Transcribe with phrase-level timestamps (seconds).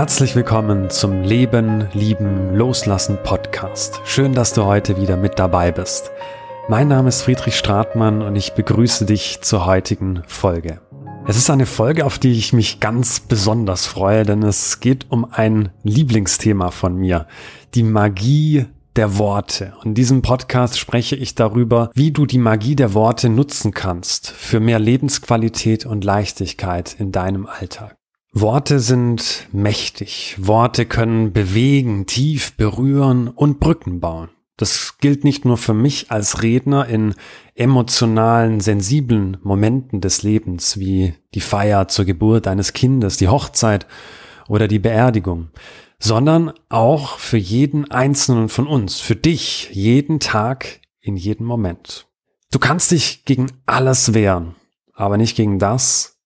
[0.00, 4.00] Herzlich willkommen zum Leben, Lieben, Loslassen Podcast.
[4.06, 6.10] Schön, dass du heute wieder mit dabei bist.
[6.70, 10.80] Mein Name ist Friedrich Stratmann und ich begrüße dich zur heutigen Folge.
[11.26, 15.30] Es ist eine Folge, auf die ich mich ganz besonders freue, denn es geht um
[15.30, 17.26] ein Lieblingsthema von mir,
[17.74, 18.64] die Magie
[18.96, 19.74] der Worte.
[19.80, 24.30] Und in diesem Podcast spreche ich darüber, wie du die Magie der Worte nutzen kannst
[24.30, 27.99] für mehr Lebensqualität und Leichtigkeit in deinem Alltag.
[28.32, 30.36] Worte sind mächtig.
[30.38, 34.30] Worte können bewegen, tief berühren und Brücken bauen.
[34.56, 37.14] Das gilt nicht nur für mich als Redner in
[37.54, 43.86] emotionalen, sensiblen Momenten des Lebens, wie die Feier zur Geburt eines Kindes, die Hochzeit
[44.48, 45.48] oder die Beerdigung,
[45.98, 52.06] sondern auch für jeden Einzelnen von uns, für dich, jeden Tag, in jedem Moment.
[52.52, 54.54] Du kannst dich gegen alles wehren,
[54.92, 56.19] aber nicht gegen das,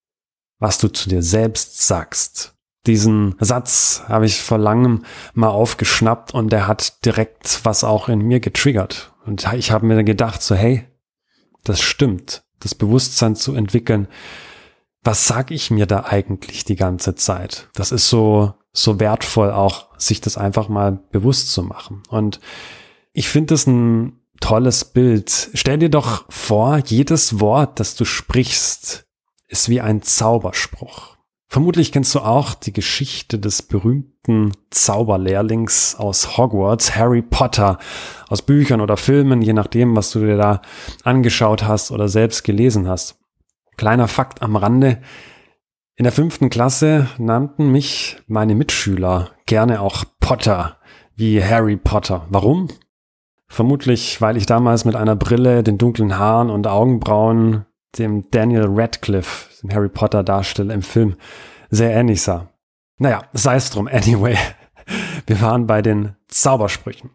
[0.58, 2.54] was du zu dir selbst sagst.
[2.86, 8.20] Diesen Satz habe ich vor langem mal aufgeschnappt und der hat direkt was auch in
[8.20, 9.14] mir getriggert.
[9.24, 10.86] Und ich habe mir gedacht, so hey,
[11.64, 14.06] das stimmt, das Bewusstsein zu entwickeln.
[15.02, 17.68] Was sag ich mir da eigentlich die ganze Zeit?
[17.74, 22.02] Das ist so, so wertvoll auch, sich das einfach mal bewusst zu machen.
[22.08, 22.40] Und
[23.12, 25.50] ich finde das ein tolles Bild.
[25.54, 29.03] Stell dir doch vor, jedes Wort, das du sprichst,
[29.48, 31.16] ist wie ein Zauberspruch.
[31.48, 37.78] Vermutlich kennst du auch die Geschichte des berühmten Zauberlehrlings aus Hogwarts, Harry Potter,
[38.28, 40.62] aus Büchern oder Filmen, je nachdem, was du dir da
[41.04, 43.20] angeschaut hast oder selbst gelesen hast.
[43.76, 45.00] Kleiner Fakt am Rande.
[45.94, 50.78] In der fünften Klasse nannten mich meine Mitschüler gerne auch Potter,
[51.14, 52.26] wie Harry Potter.
[52.30, 52.66] Warum?
[53.46, 57.66] Vermutlich, weil ich damals mit einer Brille, den dunklen Haaren und Augenbrauen
[57.98, 61.16] dem Daniel Radcliffe, dem Harry Potter Darsteller im Film,
[61.70, 62.48] sehr ähnlich sah.
[62.98, 64.36] Naja, sei es drum, anyway.
[65.26, 67.10] Wir waren bei den Zaubersprüchen.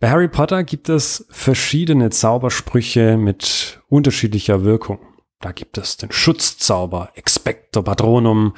[0.00, 4.98] Bei Harry Potter gibt es verschiedene Zaubersprüche mit unterschiedlicher Wirkung.
[5.40, 8.54] Da gibt es den Schutzzauber, Expecto Patronum,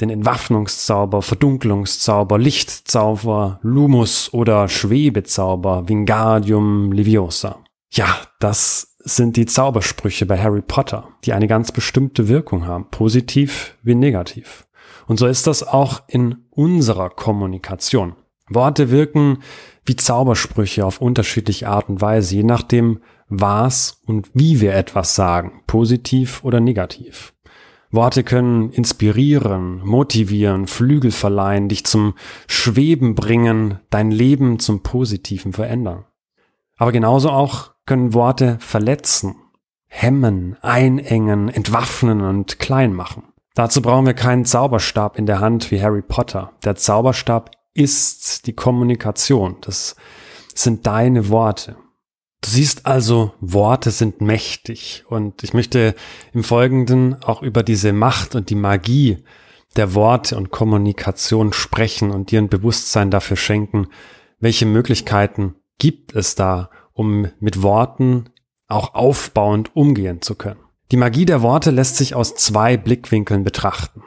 [0.00, 7.60] den Entwaffnungszauber, Verdunklungszauber, Lichtzauber, Lumus oder Schwebezauber, Wingardium Leviosa.
[7.92, 13.76] Ja, das sind die Zaubersprüche bei Harry Potter, die eine ganz bestimmte Wirkung haben, positiv
[13.82, 14.66] wie negativ.
[15.06, 18.16] Und so ist das auch in unserer Kommunikation.
[18.48, 19.38] Worte wirken
[19.84, 25.62] wie Zaubersprüche auf unterschiedliche Art und Weise, je nachdem, was und wie wir etwas sagen,
[25.66, 27.34] positiv oder negativ.
[27.90, 32.14] Worte können inspirieren, motivieren, Flügel verleihen, dich zum
[32.48, 36.04] Schweben bringen, dein Leben zum Positiven verändern.
[36.76, 39.36] Aber genauso auch können Worte verletzen,
[39.86, 43.24] hemmen, einengen, entwaffnen und klein machen.
[43.54, 46.52] Dazu brauchen wir keinen Zauberstab in der Hand wie Harry Potter.
[46.64, 49.58] Der Zauberstab ist die Kommunikation.
[49.60, 49.94] Das
[50.54, 51.76] sind deine Worte.
[52.40, 55.94] Du siehst also, Worte sind mächtig und ich möchte
[56.32, 59.24] im Folgenden auch über diese Macht und die Magie
[59.76, 63.88] der Worte und Kommunikation sprechen und dir ein Bewusstsein dafür schenken,
[64.40, 68.30] welche Möglichkeiten gibt es da, um mit Worten
[68.68, 70.60] auch aufbauend umgehen zu können.
[70.90, 74.02] Die Magie der Worte lässt sich aus zwei Blickwinkeln betrachten.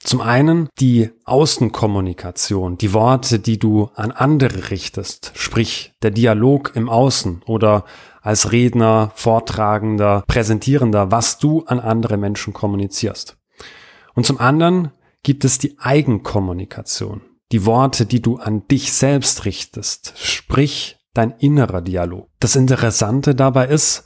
[0.00, 6.88] Zum einen die Außenkommunikation, die Worte, die du an andere richtest, sprich der Dialog im
[6.88, 7.84] Außen oder
[8.22, 13.36] als Redner, Vortragender, Präsentierender, was du an andere Menschen kommunizierst.
[14.14, 20.14] Und zum anderen gibt es die Eigenkommunikation, die Worte, die du an dich selbst richtest,
[20.16, 22.28] sprich dein innerer Dialog.
[22.38, 24.04] Das Interessante dabei ist,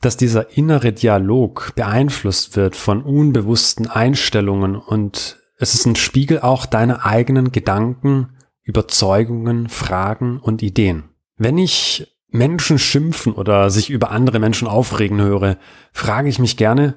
[0.00, 6.66] dass dieser innere Dialog beeinflusst wird von unbewussten Einstellungen und es ist ein Spiegel auch
[6.66, 11.10] deiner eigenen Gedanken, Überzeugungen, Fragen und Ideen.
[11.36, 15.58] Wenn ich Menschen schimpfen oder sich über andere Menschen aufregen höre,
[15.92, 16.94] frage ich mich gerne,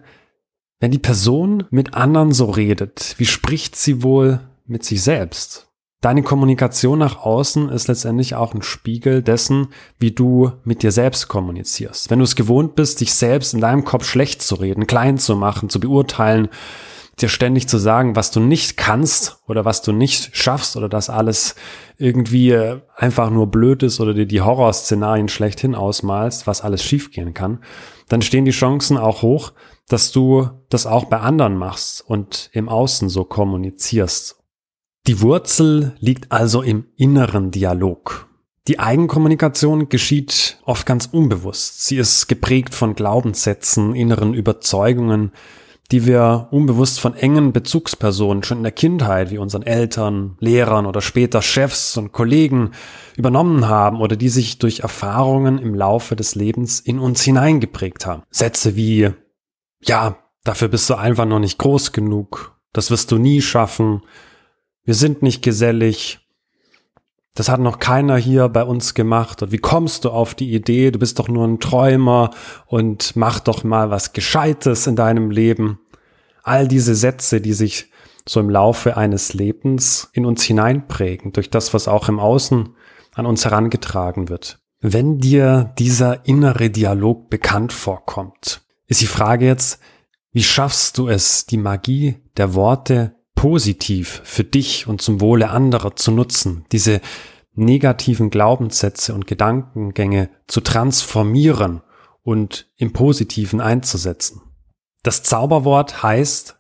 [0.80, 5.65] wenn die Person mit anderen so redet, wie spricht sie wohl mit sich selbst?
[6.06, 11.30] Deine Kommunikation nach außen ist letztendlich auch ein Spiegel dessen, wie du mit dir selbst
[11.30, 12.12] kommunizierst.
[12.12, 15.36] Wenn du es gewohnt bist, dich selbst in deinem Kopf schlecht zu reden, klein zu
[15.36, 16.50] machen, zu beurteilen,
[17.20, 21.10] dir ständig zu sagen, was du nicht kannst oder was du nicht schaffst oder dass
[21.10, 21.56] alles
[21.98, 22.56] irgendwie
[22.96, 27.64] einfach nur blöd ist oder dir die Horrorszenarien schlechthin ausmalst, was alles schiefgehen kann,
[28.10, 29.54] dann stehen die Chancen auch hoch,
[29.90, 34.45] dass du das auch bei anderen machst und im Außen so kommunizierst
[35.08, 38.28] die Wurzel liegt also im inneren Dialog.
[38.68, 41.86] Die Eigenkommunikation geschieht oft ganz unbewusst.
[41.86, 45.32] Sie ist geprägt von Glaubenssätzen, inneren Überzeugungen,
[45.92, 51.02] die wir unbewusst von engen Bezugspersonen schon in der Kindheit, wie unseren Eltern, Lehrern oder
[51.02, 52.72] später Chefs und Kollegen
[53.16, 58.24] übernommen haben oder die sich durch Erfahrungen im Laufe des Lebens in uns hineingeprägt haben.
[58.32, 59.12] Sätze wie,
[59.84, 64.02] ja, dafür bist du einfach noch nicht groß genug, das wirst du nie schaffen,
[64.86, 66.20] wir sind nicht gesellig,
[67.34, 69.44] das hat noch keiner hier bei uns gemacht.
[69.44, 70.92] Und wie kommst du auf die Idee?
[70.92, 72.32] Du bist doch nur ein Träumer
[72.66, 75.80] und mach doch mal was Gescheites in deinem Leben.
[76.44, 77.92] All diese Sätze, die sich
[78.28, 82.70] so im Laufe eines Lebens in uns hineinprägen, durch das, was auch im Außen
[83.14, 84.60] an uns herangetragen wird.
[84.80, 89.80] Wenn dir dieser innere Dialog bekannt vorkommt, ist die Frage jetzt,
[90.32, 93.16] wie schaffst du es, die Magie der Worte
[93.46, 97.00] positiv für dich und zum Wohle anderer zu nutzen, diese
[97.54, 101.84] negativen Glaubenssätze und Gedankengänge zu transformieren
[102.24, 104.42] und im Positiven einzusetzen.
[105.04, 106.60] Das Zauberwort heißt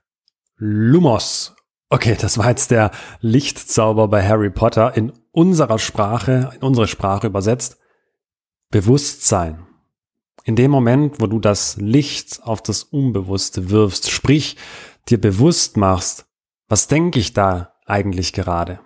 [0.57, 1.55] Lumos.
[1.89, 7.25] Okay, das war jetzt der Lichtzauber bei Harry Potter in unserer Sprache, in unsere Sprache
[7.25, 7.79] übersetzt.
[8.69, 9.65] Bewusstsein.
[10.43, 14.55] In dem Moment, wo du das Licht auf das Unbewusste wirfst, sprich
[15.09, 16.27] dir bewusst machst,
[16.67, 18.79] was denke ich da eigentlich gerade?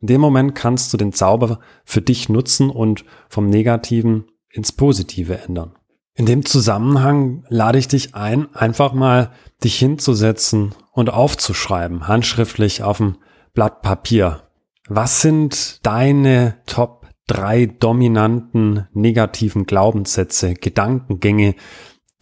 [0.00, 5.38] In dem Moment kannst du den Zauber für dich nutzen und vom Negativen ins Positive
[5.38, 5.74] ändern.
[6.14, 12.98] In dem Zusammenhang lade ich dich ein, einfach mal dich hinzusetzen und aufzuschreiben, handschriftlich auf
[12.98, 13.18] dem
[13.52, 14.42] Blatt Papier.
[14.88, 21.54] Was sind deine Top drei dominanten negativen Glaubenssätze, Gedankengänge,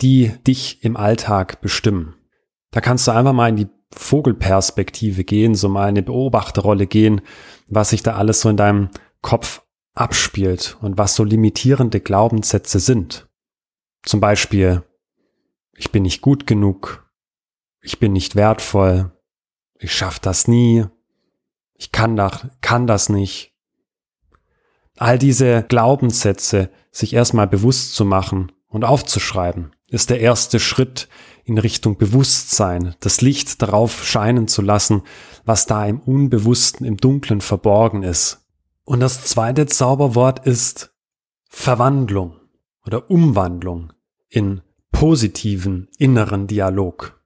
[0.00, 2.16] die dich im Alltag bestimmen?
[2.72, 7.20] Da kannst du einfach mal in die Vogelperspektive gehen, so mal eine Beobachterrolle gehen,
[7.68, 8.90] was sich da alles so in deinem
[9.22, 9.62] Kopf
[9.94, 13.28] abspielt und was so limitierende Glaubenssätze sind.
[14.02, 14.82] Zum Beispiel,
[15.76, 17.08] ich bin nicht gut genug,
[17.80, 19.12] ich bin nicht wertvoll,
[19.78, 20.84] ich schaff das nie,
[21.74, 23.52] ich kann, das, kann das nicht.
[24.96, 31.08] All diese Glaubenssätze sich erstmal bewusst zu machen und aufzuschreiben, ist der erste Schritt
[31.44, 35.02] in Richtung Bewusstsein, das Licht darauf scheinen zu lassen,
[35.44, 38.46] was da im Unbewussten, im Dunklen verborgen ist.
[38.84, 40.94] Und das zweite Zauberwort ist
[41.48, 42.36] Verwandlung
[42.86, 43.92] oder Umwandlung
[44.28, 44.62] in
[44.92, 47.20] positiven inneren Dialog.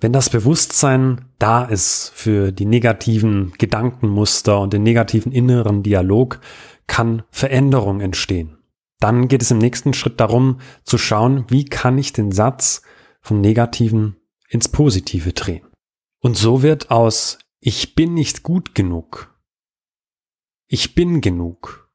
[0.00, 6.40] Wenn das Bewusstsein da ist für die negativen Gedankenmuster und den negativen inneren Dialog,
[6.86, 8.58] kann Veränderung entstehen.
[9.00, 12.82] Dann geht es im nächsten Schritt darum zu schauen, wie kann ich den Satz
[13.20, 14.16] vom Negativen
[14.48, 15.66] ins Positive drehen.
[16.20, 19.38] Und so wird aus Ich bin nicht gut genug,
[20.70, 21.90] ich bin genug,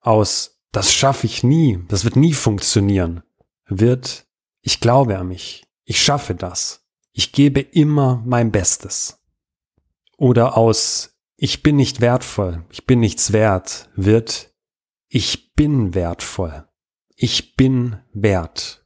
[0.00, 3.22] aus Das schaffe ich nie, das wird nie funktionieren,
[3.64, 4.26] wird
[4.60, 9.24] Ich glaube an mich, ich schaffe das, ich gebe immer mein Bestes.
[10.18, 14.52] Oder aus Ich bin nicht wertvoll, ich bin nichts wert, wird
[15.08, 16.68] Ich bin wertvoll,
[17.16, 18.77] ich bin wert.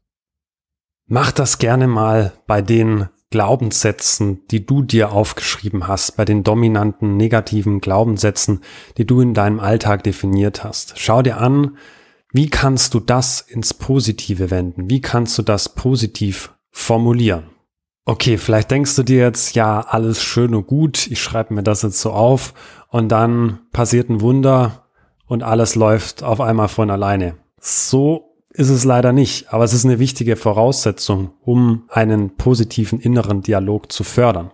[1.14, 7.19] Mach das gerne mal bei den Glaubenssätzen, die du dir aufgeschrieben hast, bei den dominanten
[7.19, 8.62] negativen Glaubenssätzen,
[8.97, 10.94] die du in deinem Alltag definiert hast.
[10.97, 11.76] Schau dir an,
[12.32, 14.89] wie kannst du das ins Positive wenden?
[14.89, 17.51] Wie kannst du das positiv formulieren?
[18.06, 21.82] Okay, vielleicht denkst du dir jetzt, ja, alles schön und gut, ich schreibe mir das
[21.82, 22.55] jetzt so auf
[22.89, 24.89] und dann passiert ein Wunder
[25.27, 27.34] und alles läuft auf einmal von alleine.
[27.60, 33.43] So ist es leider nicht, aber es ist eine wichtige Voraussetzung, um einen positiven inneren
[33.43, 34.51] Dialog zu fördern.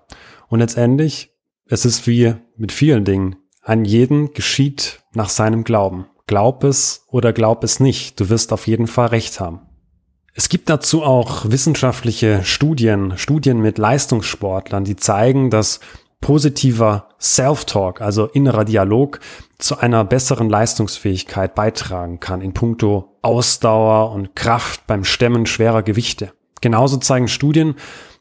[0.49, 1.31] Und letztendlich,
[1.67, 6.07] es ist wie mit vielen Dingen, an jeden geschieht nach seinem Glauben.
[6.27, 9.63] Glaub es oder glaub es nicht, du wirst auf jeden Fall recht haben.
[10.35, 15.81] Es gibt dazu auch wissenschaftliche Studien, Studien mit Leistungssportlern, die zeigen, dass
[16.21, 19.21] positiver Self-Talk, also innerer Dialog,
[19.59, 26.33] zu einer besseren Leistungsfähigkeit beitragen kann in puncto Ausdauer und Kraft beim Stemmen schwerer Gewichte.
[26.61, 27.75] Genauso zeigen Studien,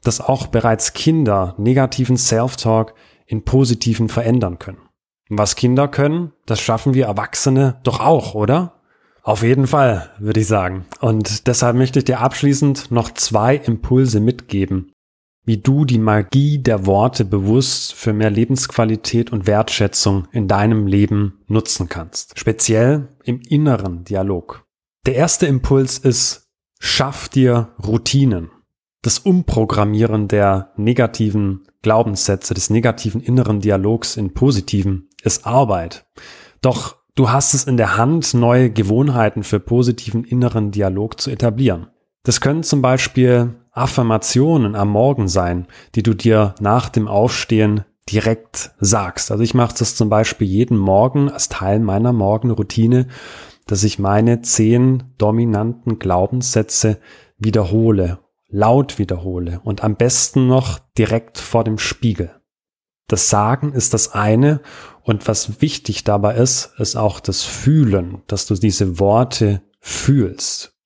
[0.04, 2.94] dass auch bereits Kinder negativen Self-Talk
[3.26, 4.82] in positiven verändern können.
[5.30, 8.74] Was Kinder können, das schaffen wir Erwachsene doch auch, oder?
[9.24, 10.86] Auf jeden Fall, würde ich sagen.
[11.02, 14.94] Und deshalb möchte ich dir abschließend noch zwei Impulse mitgeben,
[15.48, 21.40] wie du die Magie der Worte bewusst für mehr Lebensqualität und Wertschätzung in deinem Leben
[21.48, 22.38] nutzen kannst.
[22.38, 24.66] Speziell im inneren Dialog.
[25.06, 26.50] Der erste Impuls ist,
[26.80, 28.52] schaff dir Routinen.
[29.02, 36.06] Das Umprogrammieren der negativen Glaubenssätze, des negativen inneren Dialogs in positiven ist Arbeit.
[36.60, 41.88] Doch du hast es in der Hand, neue Gewohnheiten für positiven inneren Dialog zu etablieren.
[42.24, 48.72] Das können zum Beispiel Affirmationen am Morgen sein, die du dir nach dem Aufstehen direkt
[48.80, 49.32] sagst.
[49.32, 53.08] Also ich mache das zum Beispiel jeden Morgen als Teil meiner Morgenroutine,
[53.66, 57.00] dass ich meine zehn dominanten Glaubenssätze
[57.38, 58.20] wiederhole,
[58.50, 62.32] laut wiederhole und am besten noch direkt vor dem Spiegel.
[63.08, 64.62] Das Sagen ist das eine
[65.04, 70.77] und was wichtig dabei ist, ist auch das Fühlen, dass du diese Worte fühlst.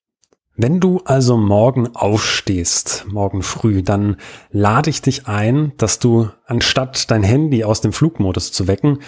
[0.63, 4.17] Wenn du also morgen aufstehst, morgen früh, dann
[4.51, 8.99] lade ich dich ein, dass du anstatt dein Handy aus dem Flugmodus zu wecken,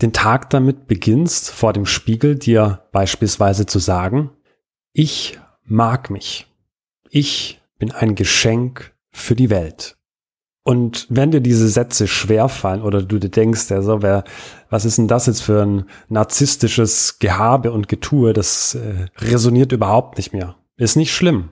[0.00, 4.30] den Tag damit beginnst, vor dem Spiegel dir beispielsweise zu sagen,
[4.94, 6.46] ich mag mich.
[7.10, 9.98] Ich bin ein Geschenk für die Welt.
[10.62, 14.24] Und wenn dir diese Sätze schwerfallen oder du dir denkst, also wer,
[14.70, 20.16] was ist denn das jetzt für ein narzisstisches Gehabe und Getue, das äh, resoniert überhaupt
[20.16, 21.50] nicht mehr ist nicht schlimm.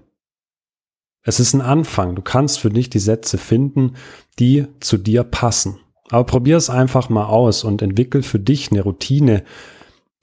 [1.22, 2.14] Es ist ein Anfang.
[2.14, 3.96] Du kannst für dich die Sätze finden,
[4.38, 5.78] die zu dir passen.
[6.10, 9.44] Aber probier es einfach mal aus und entwickel für dich eine Routine,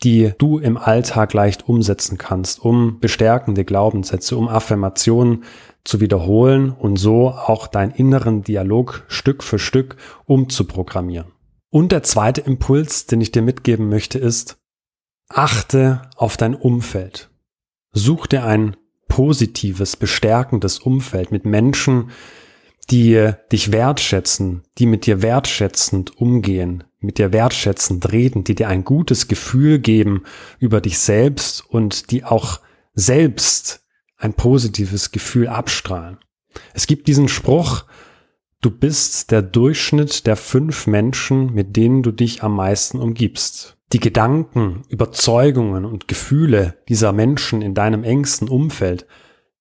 [0.03, 5.43] die du im Alltag leicht umsetzen kannst, um bestärkende Glaubenssätze, um Affirmationen
[5.83, 9.95] zu wiederholen und so auch deinen inneren Dialog Stück für Stück
[10.25, 11.31] umzuprogrammieren.
[11.69, 14.57] Und der zweite Impuls, den ich dir mitgeben möchte, ist,
[15.29, 17.29] achte auf dein Umfeld.
[17.91, 18.75] Such dir ein
[19.17, 22.11] positives, bestärkendes Umfeld mit Menschen,
[22.91, 28.83] die dich wertschätzen, die mit dir wertschätzend umgehen, mit dir wertschätzend reden, die dir ein
[28.83, 30.21] gutes Gefühl geben
[30.59, 32.59] über dich selbst und die auch
[32.93, 36.19] selbst ein positives Gefühl abstrahlen.
[36.75, 37.85] Es gibt diesen Spruch,
[38.61, 43.99] du bist der Durchschnitt der fünf Menschen, mit denen du dich am meisten umgibst die
[43.99, 49.07] Gedanken, Überzeugungen und Gefühle dieser Menschen in deinem engsten Umfeld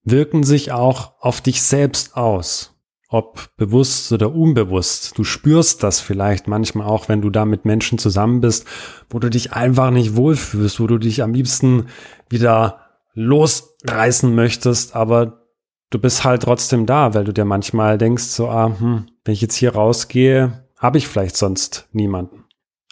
[0.03, 2.73] wirken sich auch auf dich selbst aus.
[3.09, 5.17] Ob bewusst oder unbewusst.
[5.17, 8.67] Du spürst das vielleicht manchmal auch, wenn du da mit Menschen zusammen bist,
[9.09, 11.87] wo du dich einfach nicht wohlfühlst, wo du dich am liebsten
[12.29, 12.81] wieder
[13.15, 15.46] losreißen möchtest, aber
[15.91, 19.41] du bist halt trotzdem da, weil du dir manchmal denkst, so, ah, hm, wenn ich
[19.41, 22.45] jetzt hier rausgehe, habe ich vielleicht sonst niemanden.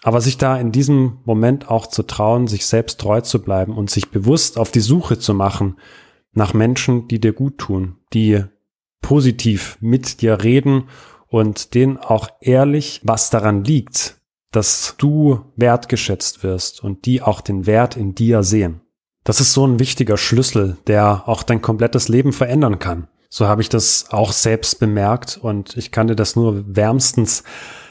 [0.03, 3.91] Aber sich da in diesem Moment auch zu trauen, sich selbst treu zu bleiben und
[3.91, 5.77] sich bewusst auf die Suche zu machen
[6.33, 8.45] nach Menschen, die dir gut tun, die
[9.01, 10.89] positiv mit dir reden
[11.29, 14.21] und denen auch ehrlich, was daran liegt,
[14.51, 18.81] dass du wertgeschätzt wirst und die auch den Wert in dir sehen.
[19.25, 23.09] Das ist so ein wichtiger Schlüssel, der auch dein komplettes Leben verändern kann.
[23.31, 27.43] So habe ich das auch selbst bemerkt und ich kann dir das nur wärmstens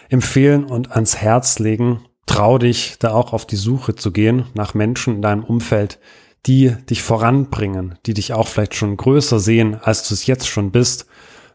[0.09, 2.05] empfehlen und ans Herz legen.
[2.27, 5.99] Trau dich, da auch auf die Suche zu gehen nach Menschen in deinem Umfeld,
[6.45, 10.71] die dich voranbringen, die dich auch vielleicht schon größer sehen, als du es jetzt schon
[10.71, 11.07] bist,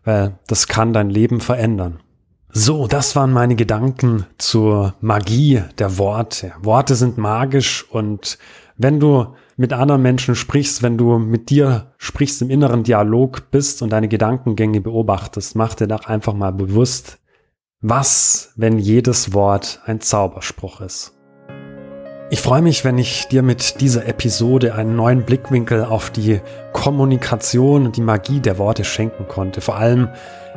[0.05, 2.01] weil das kann dein Leben verändern.
[2.51, 6.53] So, das waren meine Gedanken zur Magie der Worte.
[6.61, 8.39] Worte sind magisch und
[8.77, 13.83] wenn du mit anderen Menschen sprichst, wenn du mit dir sprichst, im inneren Dialog bist
[13.83, 17.19] und deine Gedankengänge beobachtest, mach dir doch einfach mal bewusst,
[17.81, 21.13] was, wenn jedes Wort ein Zauberspruch ist?
[22.31, 26.41] Ich freue mich, wenn ich dir mit dieser Episode einen neuen Blickwinkel auf die
[26.73, 30.09] Kommunikation und die Magie der Worte schenken konnte, vor allem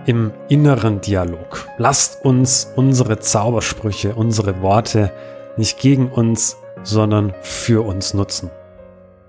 [0.06, 1.68] im inneren Dialog.
[1.80, 5.12] Lasst uns unsere Zaubersprüche, unsere Worte
[5.58, 8.52] nicht gegen uns, sondern für uns nutzen.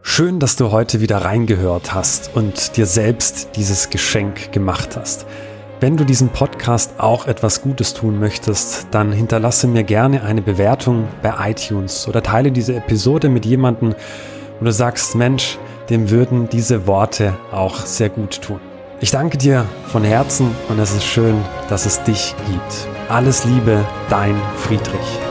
[0.05, 5.27] Schön, dass du heute wieder reingehört hast und dir selbst dieses Geschenk gemacht hast.
[5.81, 11.07] Wenn du diesem Podcast auch etwas Gutes tun möchtest, dann hinterlasse mir gerne eine Bewertung
[11.23, 13.95] bei iTunes oder teile diese Episode mit jemandem,
[14.59, 15.57] wo du sagst, Mensch,
[15.89, 18.61] dem würden diese Worte auch sehr gut tun.
[19.01, 21.37] Ich danke dir von Herzen und es ist schön,
[21.69, 22.89] dass es dich gibt.
[23.09, 25.22] Alles Liebe, dein Friedrich.